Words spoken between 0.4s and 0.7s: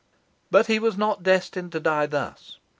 But